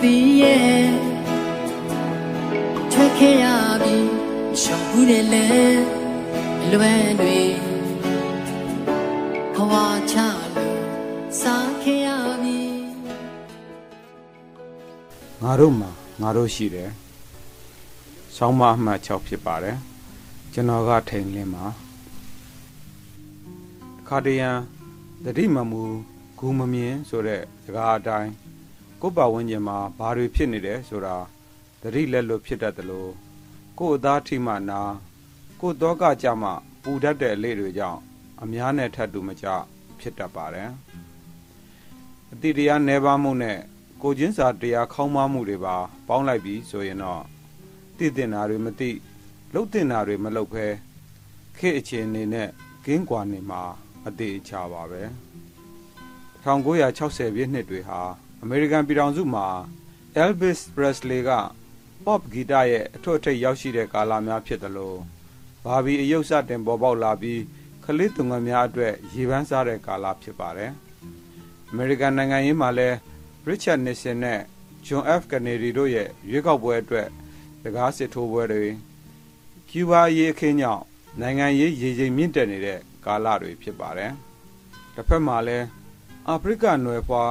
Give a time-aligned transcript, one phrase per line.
[0.00, 0.86] ပြီးရဲ့
[2.92, 3.46] ထွက်ခဲ့ရ
[3.82, 3.96] ပြီ
[4.62, 5.46] ရှောင်ဘူးနဲ့လဲ
[6.62, 7.40] အလွမ်းတွေ
[9.54, 9.74] ဘဝ
[10.10, 10.16] ချ
[10.54, 10.80] လို့
[11.40, 12.08] စားခဲ့ရ
[12.42, 12.60] ပြီ
[15.42, 16.90] ငါတို့မှာငါတို့ရှိတယ်။
[18.36, 19.76] ဆောင်းမအမှတ်6ဖြစ်ပါတယ်။
[20.52, 21.64] ကျွန်တော်ကထိန်လင်းမှာ
[24.08, 24.56] ခါတရန်
[25.24, 25.82] တတိမမူ
[26.38, 28.32] ဂူမမြင်ဆိုတဲ့စကားအတိုင်း
[29.02, 31.16] ကိုယ့်ပတ်ဝန်းကျင်မှာဘာတွေဖြစ်နေတယ်ဆိုတာ
[31.82, 33.12] တတိလက်လွတ်ဖြစ်တတ်တယ်လို့
[33.78, 34.80] ကိုယ့်အသားထိမှနာ
[35.60, 36.50] ကိုယ့်တော့ကကြမှ
[36.82, 38.00] ပူတတ်တဲ့အလေးတွေကြောင့်
[38.42, 39.46] အများနဲ့ထပ်တူမကြ
[39.98, 40.70] ဖြစ်တတ်ပါတယ်။
[42.32, 43.58] အတိတရားနှဲပါမှုနဲ့
[44.02, 45.76] ကိုချင်းစာတရားခေါင်းမမှုတွေပါ
[46.08, 47.22] ပေါင်းလိုက်ပြီးဆိုရင်တော့
[47.98, 48.90] တည်တင်တာတွေမသိ
[49.52, 50.66] လှုပ်တင်တာတွေမလှုပ်ဖဲ
[51.58, 52.48] ခေတ်အခြေအနေနဲ့
[52.84, 53.62] ဂင်းကွာနေမှာ
[54.06, 55.02] အသေးအချာပါပဲ
[56.44, 58.00] 1960ပြည့်နှစ်တွေဟာ
[58.42, 59.46] အမေရိကန်ပြည်ထောင်စုမှာ
[60.22, 61.30] Elvis Presley က
[62.04, 64.98] pop ဂီတရဲ့အထွတ်အထိပ်ရောက်ရှိတဲ့ကာလများဖြစ်တယ်လို့
[65.64, 67.42] ဘာဘီအယုတ်စတင်ပေါ်ပေါက်လာပြီး
[67.84, 70.72] ခလစ်သူငယ်များအတွက်ရေပန်းစားတဲ့ကာလဖြစ်ပါတယ်
[71.70, 72.96] အမေရိကန်နိုင်ငံရေးမှာလည်း
[73.48, 74.40] Richard Nixon နဲ့
[74.86, 75.22] John F.
[75.30, 77.08] Kennedy တို့ရဲ့ရွေးကောက်ပွဲအတွက်
[77.62, 78.64] တကားစစ်ထိုးပွဲတွေ
[79.68, 80.84] ကျူးဘာရေးအခင်းကြောင့်
[81.20, 84.12] နိုင်ငံရေးရေချိန်မြင့်တက်နေတဲ့ကာလတွေဖြစ်ပါတယ်။
[84.94, 85.66] တစ်ဖက်မှာလည်း
[86.28, 87.22] အာဖရိကနွယ်ဖွာ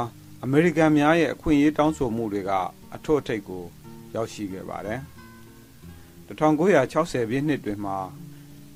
[0.44, 2.52] အမေရိကန်များရဲ့အခွင့်အရေးတောင်းဆိုမှုတွေက
[2.96, 3.64] အထွတ်အထိပ်ကို
[4.16, 5.00] ရောက်ရှိခဲ့ပါတယ်။
[6.28, 7.98] 1960ပြည့်နှစ်တွေမှာ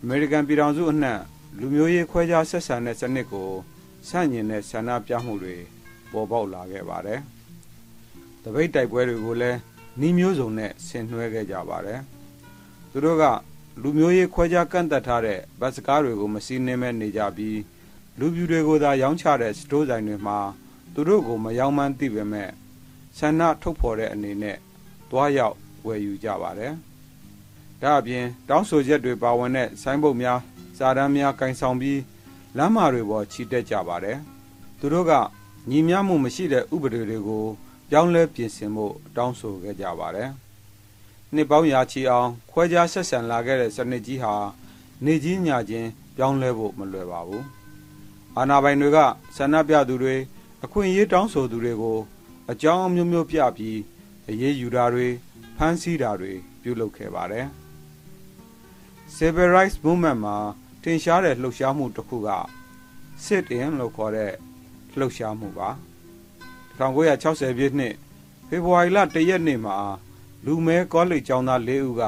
[0.02, 1.20] အမေရိကန်ပြည်ထောင်စုအနှံ့
[1.60, 3.50] လူမျိုးရေးခွဲခြားဆက်ဆံတဲ့စနစ်ကို
[4.08, 5.56] ဆန့်ကျင်တဲ့ဆန္ဒပြမှုတွေ
[6.12, 7.20] ပေါ်ပေါက်လာခဲ့ပါတယ်။
[8.44, 9.58] တပိတ်တိုက်ပွဲတွေကိုလည်း
[10.00, 12.00] နှီးမျိုးစုံနဲ့ဆင်နွှဲခဲ့ကြပါတယ်။
[12.92, 13.24] သူတို့က
[13.82, 17.60] လူမျိုးရေးခွဲခြားကန့်သက်ထားတဲ့ဗတ်စကားတွေကိုမစီးနှင်းမဲ့နေကြပြီး
[18.20, 20.40] လူပြူတွေကိုသာရောင်းချတဲ့စတိုးဆိုင်တွေမှာ
[20.94, 22.50] သူတို့ကိုမယောင်းမှန်းသိပေမဲ့
[23.18, 24.58] ဆန္ဒထုတ်ဖော်တဲ့အနေနဲ့
[25.10, 26.74] တွားရောက်ဝယ်ယူကြပါတယ်။
[27.82, 30.40] ဒါအပြင်တောင်းဆိုချက်တွေပါဝင်တဲ့ဆိုင်းဘုတ်များ
[30.78, 32.00] စာတမ်းများကင်ဆောင်ပြီး
[32.58, 34.18] လမ်းမတွေပေါ်ချီတက်ကြပါတယ်။
[34.80, 35.12] သူတို့က
[35.70, 37.46] ညီမျှမှုမရှိတဲ့ဥပဒေတွေကို
[37.90, 40.30] ပြောင်းလဲပြင်ဆင်ဖို့တောင်းဆိုခဲ့ကြပါတယ်။
[41.34, 44.34] နှစ်ပေါင်းရာချီအောင်ခွဲခြားဆက်ဆံလာခဲ့တဲ့စနစ်ကြီးဟာ
[45.06, 47.44] နေကြီးညာချင်းပြောင်းလဲဖို့မလွယ်ပါဘူး။
[48.38, 48.98] အာဏာပိုင်တွေက
[49.36, 50.16] ဆန္ဒပြသူတွေ
[50.64, 52.00] အခွင့်အရေးတောင်းဆိုသူတွေကို
[52.52, 53.80] အကြောင်းအမျိုးမျိုးပြပြီး
[54.30, 55.08] အရေးယူတာတွေ
[55.58, 57.48] ဖမ်းဆီးတာတွေပြုလုပ်ခဲ့ပါတယ်။
[59.16, 60.38] Civil Rights Movement မှာ
[60.84, 62.30] ထင်ရှားတဲ့လှုပ်ရှားမှုတစ်ခုက
[63.26, 64.34] sit in လို့ခေါ်တဲ့
[64.98, 65.70] လှုပ်ရှားမှုပါ
[66.78, 67.96] 1960ပြည့်နှစ်
[68.48, 69.78] ဖေဖော်ဝါရီလ1ရက်နေ့မှာ
[70.46, 72.04] လူမဲကောလိပ်ကျောင်းသား၄ဦးက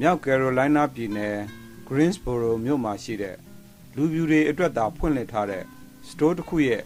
[0.00, 1.36] မြောက်ကယ်ရိုလိုင်းနာပြည်နယ်
[1.88, 3.36] Greensboro မြို့မှာရှိတဲ့
[3.96, 5.64] လူပြူတွေအတွက်သာဖွင့်လှစ်ထားတဲ့
[6.08, 6.82] စတိုးတစ်ခုရဲ့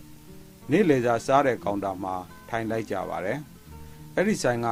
[0.71, 2.15] နေ့လည်စာစားတဲ့ကောင်တာမှာ
[2.49, 3.39] ထိုင်လိုက်ကြပါတယ်။
[4.15, 4.69] အဲ့ဒီဆိုင်က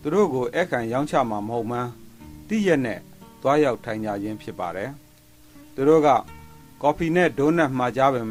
[0.00, 1.90] သူတို့ကိုအခန့်ရောင်းချမှာမဟုတ်မှန်း
[2.48, 3.00] တိရက်နဲ့
[3.42, 4.90] သွားရောက်ထိုင်ကြခြင်းဖြစ်ပါတယ်။
[5.74, 6.08] သူတို့က
[6.82, 8.22] ကော်ဖီနဲ့ဒိုးနတ်မှာကြပါပဲ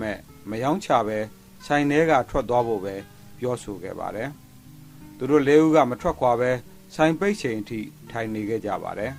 [0.50, 1.18] မယောင်းချပဲ
[1.66, 2.96] ဆိုင်ထဲကထွက်သွားဖို့ပဲ
[3.38, 4.30] ပြောဆိုခဲ့ပါတယ်။
[5.18, 6.52] သူတို့လေးဦးကမထွက်ခွာပဲ
[6.96, 7.80] ဆိုင်ပိတ်ချိန်အထိ
[8.12, 9.12] ထိုင်နေခဲ့ကြပါတယ်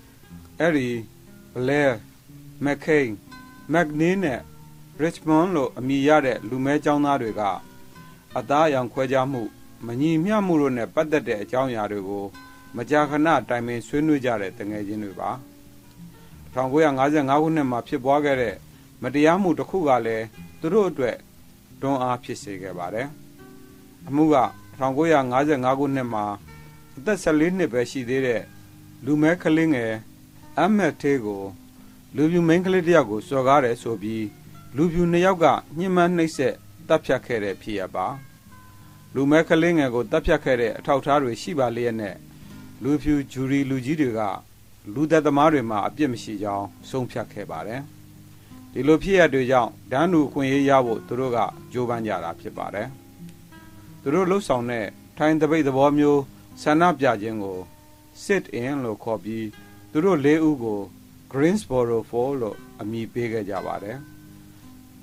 [0.60, 0.88] ။အဲ့ဒီ
[1.54, 1.92] Blair,
[2.64, 3.10] McCain,
[3.72, 4.40] McNeil နဲ့
[5.02, 7.42] Richmond လို့အမည်ရတဲ့လူမဲចောင်းသားတွေက
[8.38, 9.42] အသားအရောင်ခွဲခြားမှု
[9.86, 12.24] မညီမျှမှုတို့နဲ့ပတ်သက်တဲ့အကြောင်းအရာတွေကို
[12.76, 15.30] မကြာခဏတိုင်ပင်ဆွေးနွေးကြတဲ့တငယ်ချင်းတွေပါ
[16.54, 18.54] 1955ခုနှစ်မှာဖြစ်ပွားခဲ့တဲ့
[19.02, 20.24] မတရားမှုတစ်ခုကလည်း
[20.60, 21.16] သူတို့အတွက်
[21.80, 23.08] တွန်းအားဖြစ်စေခဲ့ပါတယ်။
[24.08, 24.36] အမှုက
[24.80, 26.24] 1955ခုနှစ်မှာ
[26.96, 28.42] အသက်14နှစ်ပဲရှိသေးတဲ့
[29.04, 29.92] လူမဲကလေးငယ်
[30.58, 31.42] အမက်သေးကို
[32.16, 34.24] လူပြူမိန်းကလေးတယောက်ကိုစော်ကားတယ်ဆိုပြီး
[34.76, 35.46] လူပြူနှစ်ယောက်က
[35.78, 36.54] ညှဉ်းပန်းနှိပ်စက်
[36.88, 38.06] တပ်ဖြတ်ခဲ့တဲ့ဖြစ်ရပါ
[39.14, 42.16] လူမဲကလေးငယ်ကိုတပ်ဖြတ်ခဲ့တဲ့အထောက်အထားတွေရှိပါလျက်နဲ့
[42.82, 44.20] လူဖြူဂျူရီလူကြီးတွေက
[44.94, 47.82] လူသက်သမားတွေမှာအပြစ်မရှိကြောင်းဆုံးဖြတ်ခဲ့ပါတယ်။
[48.72, 51.38] ဒီလိုဖြစ်ရတွေကြောင့်ဒန်းလူအခွင့်အရေးရဖို့သူတို့က
[51.72, 52.88] ကြိုးပမ်းကြတာဖြစ်ပါတယ်
[54.02, 54.86] သူတို့လှုပ်ဆောင်တဲ့
[55.18, 56.22] ထိုင်တပိတ်သဘောမျိုး
[56.62, 57.58] ဆန္ဒပြခြင်းကို
[58.24, 59.46] sit in လို့ခေါ်ပြီး
[59.92, 60.80] သူတို့လေးဦးကို
[61.32, 63.98] Greensboro 4လို့အမည်ပေးခဲ့ကြပါတယ်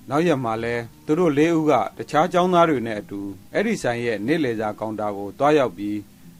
[0.09, 0.75] နောက်ရက်မှာလဲ
[1.06, 3.19] သူတို့လေးဦးကတခြားចောင်းသားတွေနဲ့အတူ
[3.54, 5.98] အဲ့ဒီဆိုင်ရဲ့နေ့လည်စာကောင်တာကိုတွားရောက်ပြီး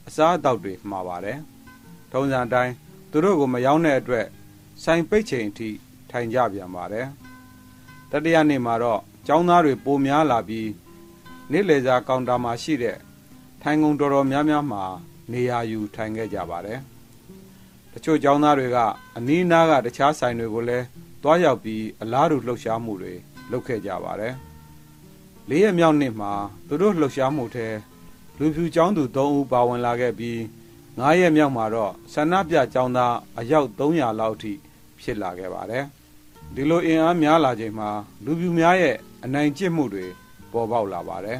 [0.08, 1.40] အစားအသောက်တွေမှာပါတယ်
[2.12, 2.74] ထုံးစံအတိုင်း
[3.12, 4.25] သူတို့ကိုမရောက်တဲ့အတွက်
[4.84, 5.69] ဆိုင်ပိတ်ချိန်အထိ
[6.12, 7.08] ထိုင်ကြပြန်ပါတယ်
[8.12, 10.70] တတိယနေ့မှာတော့ကျောင်းသားတွေပိုများလာပြီး
[11.52, 12.98] နေ့လည်စာကောင်တာမှာရှိတဲ့
[13.62, 14.84] ထိုင်ကုန်တော်တော်များများမှာ
[15.31, 16.80] နေရာယူထိုင်ခဲ့ကြပါတယ်
[17.94, 18.78] တချို့ကျောင်းသားတွေက
[19.18, 20.86] အနီးနားကတခြားဆိုင်တွေကိုလည်း
[21.24, 23.16] တွားရောက်ပြီးအလားတူလှုပ်ရှားမှုတွေ
[23.52, 24.36] လုပ်ခဲ့ကြပါတယ်
[25.50, 26.32] လေးရက်မြောက်နေ့မှာ
[26.68, 27.68] သူတို့လှုပ်ရှားမှုထဲ
[28.40, 30.38] လူဖြူចောင်းသူ3ဦးပါဝင်လာခဲ့ပြီး
[30.98, 34.52] 9ရက်မြောက်မှာတော့ဆန္ဒပြចောင်းသားအယောက်300လောက်ထိ
[35.02, 35.86] ဖြစ်လာခဲ့ပါတယ်
[36.56, 37.90] ဒီလိုအင်အားများလာချိန်မှာ
[38.24, 40.06] လူဖြူများရဲ့အနိုင်ကျင့်မှုတွေ
[40.52, 41.40] ပေါ်ပေါက်လာပါတယ်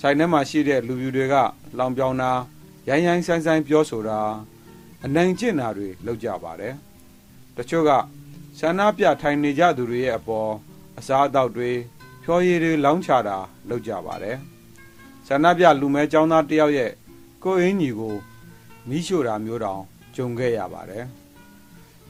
[0.00, 1.34] ဆိုင်ထဲမှာရှိတဲ့လူဖြူတွေက
[1.78, 2.30] လောင်ပြောင်တာ
[2.88, 4.20] ရိုင်းရိုင်းဆိုင်ဆိုင်ပြောဆိုတာ
[5.04, 6.74] အနိုင်ကျင့်တာတွေလုပ်ကြပါတယ်
[7.56, 7.90] တချို့က
[8.58, 10.50] ဆန္ဒပြထိုင်နေကြသူတွေရဲ့အပေါ်
[10.98, 11.70] အစားအသောက်တွေ
[12.22, 13.36] ဖြောရည်တွေလောင်းချတာ
[13.68, 14.38] လုပ်ကြပါတယ်
[15.26, 16.90] ဆန္ဒပြလူမဲចောင်းသားတယောက်ရဲ့
[17.44, 18.14] ကိုယ်အင်းကြီးကို
[18.88, 19.82] မိရှို့တာမျိုးတောင်
[20.14, 21.04] ကြုံခဲ့ရပါတယ်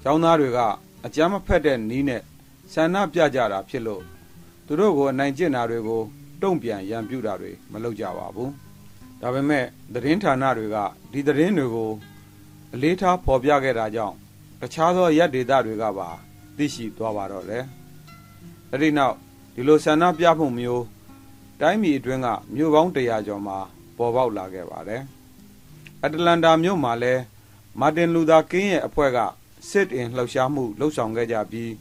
[0.04, 0.58] ចောင်းသားတွေက
[1.04, 2.22] အကြမ်းမဖက်တဲ့နီးနဲ့
[2.72, 4.02] ဆန္ဒပြကြတာဖြစ်လို့
[4.66, 6.02] သူတို့ကိုအနိုင်ကျင့်တာတွေကို
[6.42, 8.52] တုံ့ပြန်ရန်ပြုတာတွေမလုပ်ကြပါဘူး
[9.20, 9.64] ဒါပေမဲ့
[9.94, 10.76] သတင်းဌာနတွေက
[11.12, 11.90] ဒီသတင်းတွေကို
[12.74, 14.16] အလေးထားဖော်ပြခဲ့တာကြောင့်
[14.60, 16.08] တခြားသောရက်ဒေသတွေကပါ
[16.56, 17.64] သိရှိသွားပါတော့တယ်။
[18.74, 19.16] အဲဒီနောက်
[19.54, 20.84] ဒီလိုဆန္ဒပြမှုမျိုး
[21.60, 23.58] တိုင်းပြည်အတွင်းကမြို့ပေါင်း100ကျော်မှာ
[23.96, 25.02] ပေါ်ပေါက်လာခဲ့ပါတယ်။
[26.04, 27.22] အတလန်တာမြို့မှာလည်း
[27.80, 29.18] မာတင်လူသာကင်းရဲ့အဖွဲ့က
[29.70, 31.72] စစ်အင်လှုပ်ရှားမှုလှုပ်ဆောင်ခဲ့ကြပြီး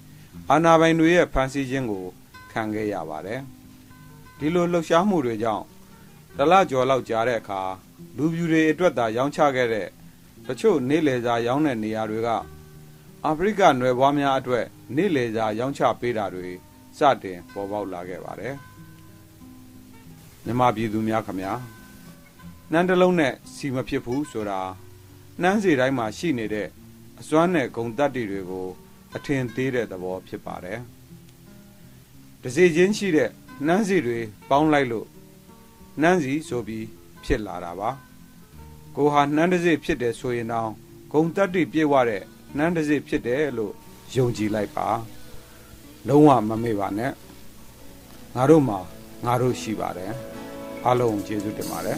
[0.49, 2.05] အာဏာပိုင်တွေရဲ့ဖမ်းဆီးခြင်းကို
[2.51, 3.41] ခံခဲ့ရပါတယ်။
[4.39, 5.65] ဒီလိုလှုပ်ရှားမှုတွေကြောင့်
[6.37, 7.61] တလကျော်လောက်ကြာတဲ့အခါ
[8.17, 9.87] လူပြူတွေအတွက်သာရောင်းချခဲ့တဲ့
[10.47, 12.29] တချို့နေလေစာရောင်းတဲ့နေရာတွေက
[13.25, 16.49] အာဖရိကနွယ်ဘွားများအတွက်နေလေစာရောင်းချပေးတာတွေ
[16.97, 18.55] စတင်ပေါ်ပေါက်လာခဲ့ပါတယ်
[20.45, 21.53] မြန်မာပြည်သူများခမညာ
[22.71, 24.61] နှမ်းတစ်လုံးနဲ့စီမဖြစ်ဘူးဆိုတာ
[25.41, 26.67] နှမ်းစီတိုင်းမှာရှိနေတဲ့
[27.19, 28.67] အစွမ်းနဲ့ဂုံတက်တီတွေကို
[29.15, 30.79] အထင်သေးတဲ့သဘောဖြစ်ပါတယ်
[32.41, 33.29] တစီချင်းရှိတဲ့
[33.67, 34.19] နှမ်းစီတွေ
[34.49, 35.07] ပေါင်းလိုက်လို့
[36.01, 36.85] နှမ်းစီဆိုပြီး
[37.23, 37.89] ဖြစ်လာတာပါ
[38.95, 40.71] ကိုဟာနှမ်းတစ်စိဖြစ်တယ်ဆိုရင်တော့
[41.11, 42.23] ဂုံတက်တီပြည့်ဝတဲ့
[42.57, 43.73] နှမ်းတစ်စိဖြစ်တယ်လို့
[44.15, 44.87] ယုံကြည်လိုက်ပါ
[46.07, 47.11] လုံးဝမမေ့ပါနဲ့
[48.35, 48.79] ငါတို့မှာ
[49.25, 50.11] ငါတို့ရှိပါတယ်
[50.85, 51.97] အားလုံးကျေးဇူးတင်ပါတယ်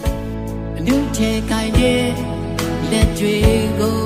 [0.77, 2.03] အနုထဲကိုင်းတဲ့
[2.91, 3.35] လက်တွေ
[3.79, 4.04] ကို